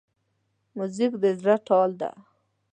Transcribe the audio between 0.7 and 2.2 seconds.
موزیک د زړه تال ده.